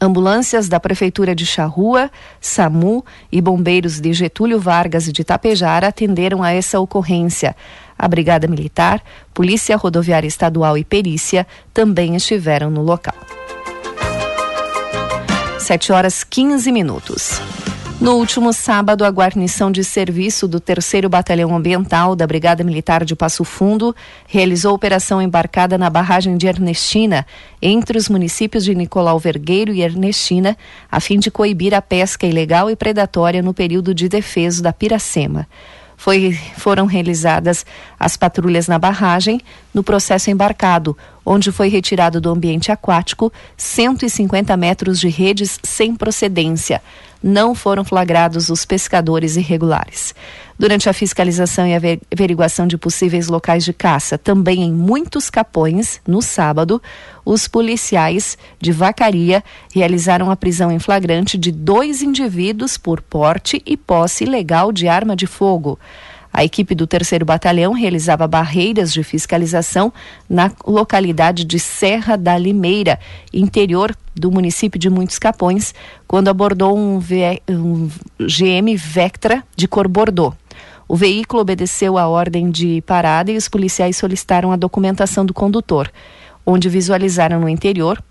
Ambulâncias 0.00 0.68
da 0.68 0.78
Prefeitura 0.78 1.34
de 1.34 1.46
Charrua, 1.46 2.10
SAMU 2.38 3.04
e 3.32 3.40
bombeiros 3.40 3.98
de 3.98 4.12
Getúlio 4.12 4.60
Vargas 4.60 5.08
e 5.08 5.12
de 5.12 5.24
Tapejara 5.24 5.88
atenderam 5.88 6.42
a 6.42 6.52
essa 6.52 6.78
ocorrência. 6.78 7.56
A 7.98 8.06
Brigada 8.06 8.46
Militar, 8.46 9.02
Polícia 9.32 9.74
Rodoviária 9.74 10.28
Estadual 10.28 10.76
e 10.76 10.84
Perícia 10.84 11.46
também 11.72 12.14
estiveram 12.14 12.70
no 12.70 12.82
local. 12.82 13.14
7 15.58 15.92
horas 15.92 16.22
15 16.22 16.70
minutos. 16.70 17.40
No 17.98 18.16
último 18.16 18.52
sábado, 18.52 19.06
a 19.06 19.10
guarnição 19.10 19.72
de 19.72 19.82
serviço 19.82 20.46
do 20.46 20.60
3 20.60 21.06
Batalhão 21.08 21.56
Ambiental 21.56 22.14
da 22.14 22.26
Brigada 22.26 22.62
Militar 22.62 23.02
de 23.06 23.16
Passo 23.16 23.42
Fundo 23.42 23.96
realizou 24.26 24.74
operação 24.74 25.20
embarcada 25.22 25.78
na 25.78 25.88
barragem 25.88 26.36
de 26.36 26.46
Ernestina, 26.46 27.26
entre 27.60 27.96
os 27.96 28.10
municípios 28.10 28.64
de 28.64 28.74
Nicolau 28.74 29.18
Vergueiro 29.18 29.72
e 29.72 29.80
Ernestina, 29.80 30.58
a 30.92 31.00
fim 31.00 31.18
de 31.18 31.30
coibir 31.30 31.72
a 31.72 31.80
pesca 31.80 32.26
ilegal 32.26 32.70
e 32.70 32.76
predatória 32.76 33.40
no 33.40 33.54
período 33.54 33.94
de 33.94 34.10
defeso 34.10 34.62
da 34.62 34.74
Piracema. 34.74 35.48
Foi, 35.96 36.38
foram 36.56 36.86
realizadas 36.86 37.64
as 37.98 38.16
patrulhas 38.16 38.68
na 38.68 38.78
barragem, 38.78 39.40
no 39.72 39.82
processo 39.82 40.30
embarcado, 40.30 40.96
onde 41.24 41.50
foi 41.50 41.68
retirado 41.68 42.20
do 42.20 42.30
ambiente 42.30 42.70
aquático 42.70 43.32
150 43.56 44.56
metros 44.56 45.00
de 45.00 45.08
redes 45.08 45.58
sem 45.62 45.94
procedência 45.94 46.82
não 47.26 47.54
foram 47.54 47.84
flagrados 47.84 48.48
os 48.50 48.64
pescadores 48.64 49.36
irregulares. 49.36 50.14
Durante 50.58 50.88
a 50.88 50.92
fiscalização 50.94 51.66
e 51.66 51.74
averiguação 51.74 52.66
de 52.66 52.78
possíveis 52.78 53.28
locais 53.28 53.62
de 53.62 53.74
caça, 53.74 54.16
também 54.16 54.62
em 54.62 54.72
muitos 54.72 55.28
capões, 55.28 56.00
no 56.06 56.22
sábado, 56.22 56.80
os 57.26 57.46
policiais 57.46 58.38
de 58.58 58.72
Vacaria 58.72 59.44
realizaram 59.74 60.30
a 60.30 60.36
prisão 60.36 60.72
em 60.72 60.78
flagrante 60.78 61.36
de 61.36 61.52
dois 61.52 62.00
indivíduos 62.00 62.78
por 62.78 63.02
porte 63.02 63.62
e 63.66 63.76
posse 63.76 64.24
ilegal 64.24 64.72
de 64.72 64.88
arma 64.88 65.14
de 65.14 65.26
fogo. 65.26 65.78
A 66.32 66.42
equipe 66.42 66.74
do 66.74 66.86
terceiro 66.86 67.24
batalhão 67.24 67.72
realizava 67.72 68.26
barreiras 68.26 68.92
de 68.92 69.02
fiscalização 69.02 69.92
na 70.28 70.50
localidade 70.66 71.44
de 71.44 71.58
Serra 71.58 72.16
da 72.16 72.36
Limeira, 72.36 72.98
interior 73.32 73.94
do 74.14 74.30
município 74.30 74.78
de 74.78 74.88
Muitos 74.88 75.18
Capões, 75.18 75.74
quando 76.06 76.28
abordou 76.28 76.76
um, 76.76 76.98
v... 76.98 77.42
um 77.48 77.90
GM 78.18 78.74
Vectra 78.76 79.44
de 79.54 79.68
cor 79.68 79.86
bordô. 79.86 80.32
O 80.88 80.94
veículo 80.94 81.42
obedeceu 81.42 81.98
a 81.98 82.06
ordem 82.06 82.50
de 82.50 82.80
parada 82.82 83.32
e 83.32 83.36
os 83.36 83.48
policiais 83.48 83.96
solicitaram 83.96 84.52
a 84.52 84.56
documentação 84.56 85.26
do 85.26 85.34
condutor, 85.34 85.90
onde 86.44 86.68
visualizaram 86.68 87.40
no 87.40 87.48
interior 87.48 88.02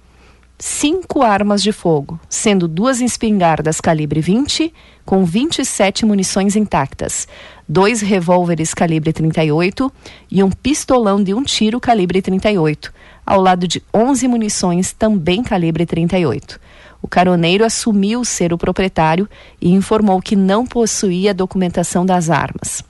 cinco 0.58 1.22
armas 1.22 1.62
de 1.62 1.72
fogo, 1.72 2.20
sendo 2.30 2.68
duas 2.68 3.02
espingardas 3.02 3.82
calibre 3.82 4.22
20 4.22 4.74
com 5.06 5.26
27 5.26 6.06
munições 6.06 6.56
intactas, 6.56 7.28
dois 7.68 8.02
revólveres 8.02 8.74
calibre 8.74 9.12
38 9.12 9.92
e 10.32 10.42
um 10.42 10.50
pistolão 10.50 11.22
de 11.22 11.34
um 11.34 11.44
tiro 11.44 11.80
calibre 11.80 12.22
38, 12.22 12.94
ao 13.26 13.42
lado 13.42 13.68
de 13.68 13.84
11 13.94 14.28
munições 14.28 14.94
também 14.94 15.44
calibre 15.44 15.86
38. 15.86 16.60
O 17.02 17.08
caroneiro 17.08 17.64
assumiu 17.64 18.26
ser 18.26 18.54
o 18.54 18.58
proprietário 18.58 19.30
e 19.62 19.72
informou 19.72 20.22
que 20.22 20.36
não 20.36 20.66
possuía 20.66 21.34
documentação 21.34 22.06
das 22.06 22.30
armas. 22.30 22.84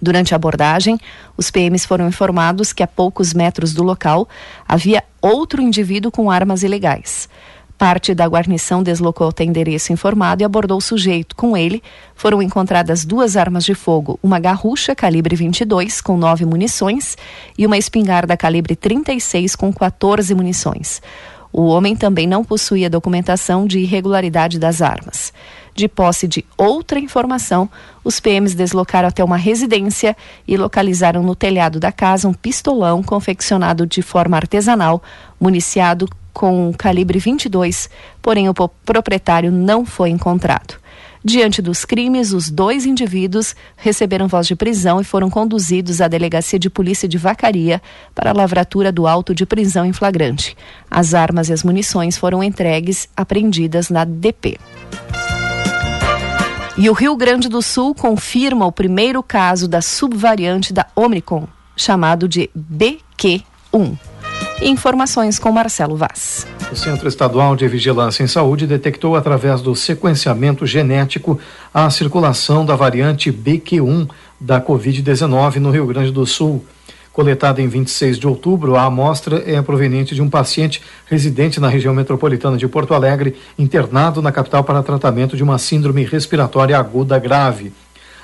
Durante 0.00 0.32
a 0.32 0.36
abordagem, 0.36 0.98
os 1.36 1.50
PMs 1.50 1.84
foram 1.84 2.08
informados 2.08 2.72
que 2.72 2.82
a 2.82 2.86
poucos 2.86 3.34
metros 3.34 3.74
do 3.74 3.82
local 3.82 4.26
havia 4.66 5.04
outro 5.20 5.60
indivíduo 5.60 6.10
com 6.10 6.30
armas 6.30 6.62
ilegais. 6.62 7.28
Parte 7.76 8.14
da 8.14 8.26
guarnição 8.26 8.82
deslocou 8.82 9.28
até 9.28 9.42
endereço 9.42 9.90
informado 9.90 10.42
e 10.42 10.44
abordou 10.44 10.76
o 10.76 10.82
sujeito. 10.82 11.34
Com 11.34 11.56
ele, 11.56 11.82
foram 12.14 12.42
encontradas 12.42 13.06
duas 13.06 13.38
armas 13.38 13.64
de 13.64 13.74
fogo, 13.74 14.18
uma 14.22 14.38
garrucha 14.38 14.94
calibre 14.94 15.34
22 15.34 16.02
com 16.02 16.18
nove 16.18 16.44
munições 16.44 17.16
e 17.56 17.66
uma 17.66 17.78
espingarda 17.78 18.36
calibre 18.36 18.76
36 18.76 19.56
com 19.56 19.72
14 19.72 20.34
munições. 20.34 21.00
O 21.52 21.66
homem 21.66 21.96
também 21.96 22.26
não 22.26 22.44
possuía 22.44 22.88
documentação 22.88 23.66
de 23.66 23.80
irregularidade 23.80 24.58
das 24.58 24.80
armas. 24.80 25.32
De 25.74 25.88
posse 25.88 26.26
de 26.26 26.44
outra 26.56 26.98
informação, 26.98 27.68
os 28.04 28.20
PMs 28.20 28.54
deslocaram 28.54 29.08
até 29.08 29.22
uma 29.22 29.36
residência 29.36 30.16
e 30.46 30.56
localizaram 30.56 31.22
no 31.22 31.34
telhado 31.34 31.80
da 31.80 31.92
casa 31.92 32.28
um 32.28 32.34
pistolão 32.34 33.02
confeccionado 33.02 33.86
de 33.86 34.02
forma 34.02 34.36
artesanal, 34.36 35.02
municiado 35.40 36.08
com 36.32 36.72
calibre 36.76 37.18
22, 37.18 37.90
porém 38.22 38.48
o 38.48 38.54
proprietário 38.54 39.50
não 39.50 39.84
foi 39.84 40.10
encontrado. 40.10 40.79
Diante 41.22 41.60
dos 41.60 41.84
crimes, 41.84 42.32
os 42.32 42.50
dois 42.50 42.86
indivíduos 42.86 43.54
receberam 43.76 44.26
voz 44.26 44.46
de 44.46 44.56
prisão 44.56 45.00
e 45.00 45.04
foram 45.04 45.28
conduzidos 45.28 46.00
à 46.00 46.08
delegacia 46.08 46.58
de 46.58 46.70
polícia 46.70 47.06
de 47.06 47.18
Vacaria 47.18 47.82
para 48.14 48.30
a 48.30 48.32
lavratura 48.32 48.90
do 48.90 49.06
auto 49.06 49.34
de 49.34 49.44
prisão 49.44 49.84
em 49.84 49.92
flagrante. 49.92 50.56
As 50.90 51.12
armas 51.12 51.50
e 51.50 51.52
as 51.52 51.62
munições 51.62 52.16
foram 52.16 52.42
entregues, 52.42 53.06
apreendidas 53.14 53.90
na 53.90 54.04
DP. 54.04 54.58
E 56.78 56.88
o 56.88 56.94
Rio 56.94 57.14
Grande 57.14 57.50
do 57.50 57.60
Sul 57.60 57.94
confirma 57.94 58.64
o 58.64 58.72
primeiro 58.72 59.22
caso 59.22 59.68
da 59.68 59.82
subvariante 59.82 60.72
da 60.72 60.86
Omicron, 60.96 61.46
chamado 61.76 62.26
de 62.26 62.48
BQ1. 62.56 63.98
Informações 64.62 65.38
com 65.38 65.52
Marcelo 65.52 65.96
Vaz. 65.96 66.46
O 66.70 66.76
Centro 66.76 67.08
Estadual 67.08 67.56
de 67.56 67.66
Vigilância 67.66 68.22
em 68.22 68.28
Saúde 68.28 68.64
detectou 68.64 69.16
através 69.16 69.60
do 69.60 69.74
sequenciamento 69.74 70.64
genético 70.64 71.36
a 71.74 71.90
circulação 71.90 72.64
da 72.64 72.76
variante 72.76 73.32
BQ1 73.32 74.08
da 74.38 74.60
Covid-19 74.60 75.56
no 75.56 75.72
Rio 75.72 75.84
Grande 75.86 76.12
do 76.12 76.24
Sul. 76.24 76.64
Coletada 77.12 77.60
em 77.60 77.66
26 77.66 78.20
de 78.20 78.26
outubro, 78.28 78.76
a 78.76 78.84
amostra 78.84 79.42
é 79.44 79.60
proveniente 79.60 80.14
de 80.14 80.22
um 80.22 80.30
paciente 80.30 80.80
residente 81.06 81.58
na 81.58 81.68
região 81.68 81.92
metropolitana 81.92 82.56
de 82.56 82.68
Porto 82.68 82.94
Alegre, 82.94 83.34
internado 83.58 84.22
na 84.22 84.30
capital 84.30 84.62
para 84.62 84.80
tratamento 84.80 85.36
de 85.36 85.42
uma 85.42 85.58
síndrome 85.58 86.04
respiratória 86.04 86.78
aguda 86.78 87.18
grave. 87.18 87.72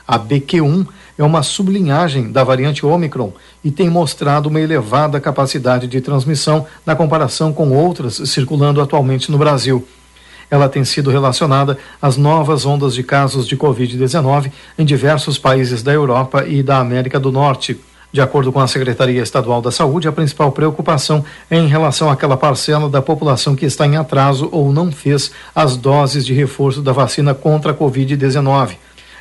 A 0.06 0.16
BQ1 0.16 0.86
é 1.18 1.24
uma 1.24 1.42
sublinhagem 1.42 2.30
da 2.30 2.44
variante 2.44 2.84
Omicron 2.84 3.32
e 3.64 3.70
tem 3.70 3.88
mostrado 3.88 4.48
uma 4.48 4.60
elevada 4.60 5.20
capacidade 5.20 5.86
de 5.86 6.00
transmissão 6.00 6.66
na 6.84 6.94
comparação 6.94 7.52
com 7.52 7.70
outras 7.70 8.20
circulando 8.26 8.80
atualmente 8.80 9.30
no 9.30 9.38
Brasil. 9.38 9.86
Ela 10.50 10.68
tem 10.68 10.84
sido 10.84 11.10
relacionada 11.10 11.76
às 12.00 12.16
novas 12.16 12.64
ondas 12.64 12.94
de 12.94 13.02
casos 13.02 13.46
de 13.46 13.56
Covid-19 13.56 14.52
em 14.78 14.84
diversos 14.84 15.38
países 15.38 15.82
da 15.82 15.92
Europa 15.92 16.44
e 16.46 16.62
da 16.62 16.78
América 16.78 17.18
do 17.18 17.32
Norte. 17.32 17.80
De 18.12 18.20
acordo 18.20 18.52
com 18.52 18.60
a 18.60 18.68
Secretaria 18.68 19.20
Estadual 19.20 19.60
da 19.60 19.72
Saúde, 19.72 20.06
a 20.06 20.12
principal 20.12 20.52
preocupação 20.52 21.24
é 21.50 21.58
em 21.58 21.66
relação 21.66 22.08
àquela 22.08 22.36
parcela 22.36 22.88
da 22.88 23.02
população 23.02 23.56
que 23.56 23.66
está 23.66 23.86
em 23.86 23.96
atraso 23.96 24.48
ou 24.52 24.72
não 24.72 24.92
fez 24.92 25.32
as 25.54 25.76
doses 25.76 26.24
de 26.24 26.32
reforço 26.32 26.80
da 26.80 26.92
vacina 26.92 27.34
contra 27.34 27.72
a 27.72 27.74
Covid-19. 27.74 28.76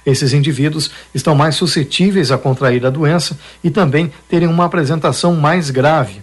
Esses 0.05 0.33
indivíduos 0.33 0.91
estão 1.13 1.33
mais 1.33 1.55
suscetíveis 1.55 2.31
a 2.31 2.37
contrair 2.37 2.85
a 2.85 2.89
doença 2.89 3.37
e 3.63 3.69
também 3.69 4.11
terem 4.29 4.47
uma 4.47 4.65
apresentação 4.65 5.35
mais 5.35 5.69
grave. 5.69 6.21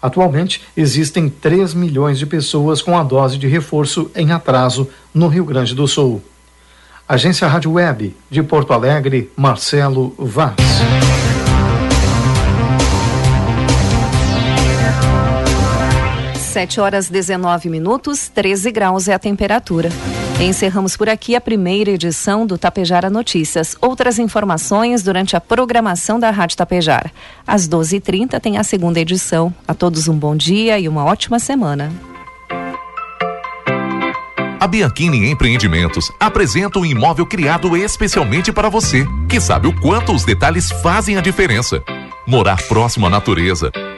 Atualmente, 0.00 0.62
existem 0.76 1.28
3 1.28 1.74
milhões 1.74 2.18
de 2.18 2.26
pessoas 2.26 2.82
com 2.82 2.96
a 2.96 3.02
dose 3.02 3.38
de 3.38 3.48
reforço 3.48 4.10
em 4.14 4.32
atraso 4.32 4.88
no 5.12 5.28
Rio 5.28 5.44
Grande 5.44 5.74
do 5.74 5.88
Sul. 5.88 6.22
Agência 7.08 7.48
Rádio 7.48 7.72
Web 7.72 8.14
de 8.30 8.42
Porto 8.42 8.72
Alegre, 8.72 9.30
Marcelo 9.36 10.14
Vaz. 10.18 10.54
7 16.54 16.80
horas 16.80 17.08
19 17.08 17.68
minutos, 17.68 18.28
13 18.28 18.70
graus 18.70 19.08
é 19.08 19.12
a 19.12 19.18
temperatura. 19.18 19.88
Encerramos 20.40 20.96
por 20.96 21.08
aqui 21.08 21.36
a 21.36 21.40
primeira 21.40 21.92
edição 21.92 22.44
do 22.46 22.58
Tapejara 22.58 23.08
Notícias. 23.08 23.76
Outras 23.80 24.18
informações 24.18 25.02
durante 25.02 25.36
a 25.36 25.40
programação 25.40 26.18
da 26.18 26.30
Rádio 26.30 26.56
Tapejara. 26.56 27.10
Às 27.46 27.68
12h30 27.68 28.40
tem 28.40 28.58
a 28.58 28.64
segunda 28.64 28.98
edição. 29.00 29.54
A 29.66 29.72
todos 29.72 30.08
um 30.08 30.18
bom 30.18 30.36
dia 30.36 30.78
e 30.78 30.88
uma 30.88 31.04
ótima 31.04 31.38
semana. 31.38 31.92
A 34.60 34.66
Bianchini 34.66 35.30
Empreendimentos 35.30 36.10
apresenta 36.18 36.78
um 36.78 36.86
imóvel 36.86 37.26
criado 37.26 37.76
especialmente 37.76 38.52
para 38.52 38.68
você, 38.68 39.06
que 39.28 39.40
sabe 39.40 39.68
o 39.68 39.80
quanto 39.80 40.12
os 40.12 40.24
detalhes 40.24 40.70
fazem 40.82 41.16
a 41.16 41.20
diferença 41.20 41.82
morar 42.26 42.60
próximo 42.66 43.06
à 43.06 43.10
natureza, 43.10 43.70